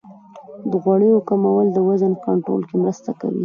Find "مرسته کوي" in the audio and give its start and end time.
2.83-3.39